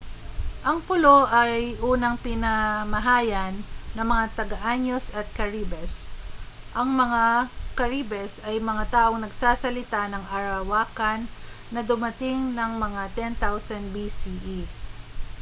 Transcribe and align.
ang 0.69 0.77
pulo 0.87 1.17
ay 1.43 1.55
unang 1.91 2.15
pinamahayan 2.25 3.53
ng 3.95 4.01
mga 4.11 4.25
taã­nos 4.35 5.05
at 5.19 5.27
caribes. 5.39 5.95
ang 6.79 6.89
mga 7.01 7.23
caribes 7.79 8.33
ay 8.49 8.55
mga 8.69 8.83
taong 8.95 9.19
nagsasalita 9.21 10.01
ng 10.09 10.23
arawakan 10.37 11.19
na 11.73 11.81
dumating 11.89 12.39
ng 12.57 12.71
mga 12.85 13.03
10,000 13.37 13.93
bce 13.95 14.59